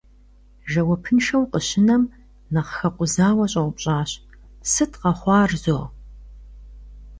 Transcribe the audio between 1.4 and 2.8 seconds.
къыщынэм, нэхъ